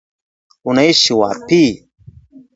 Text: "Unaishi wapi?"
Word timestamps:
"Unaishi 0.69 1.13
wapi?" 1.19 1.63